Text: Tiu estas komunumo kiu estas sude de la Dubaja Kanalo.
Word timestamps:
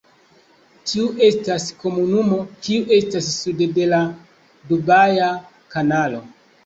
Tiu 0.91 1.03
estas 1.27 1.67
komunumo 1.83 2.39
kiu 2.67 2.87
estas 2.97 3.27
sude 3.37 3.67
de 3.79 3.85
la 3.93 4.03
Dubaja 4.73 5.29
Kanalo. 5.77 6.25